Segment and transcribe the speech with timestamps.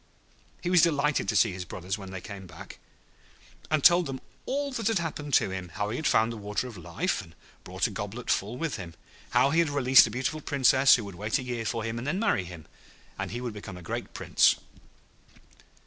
[0.63, 2.79] }]He was delighted to see his brothers when they came back,
[3.69, 6.65] and told them all that had happened to him; how he had found the Water
[6.67, 8.95] of Life, and brought a goblet full with him.
[9.29, 12.07] How he had released a beautiful Princess, who would wait a year for him and
[12.07, 12.65] then marry him,
[13.19, 14.55] and he would become a great Prince.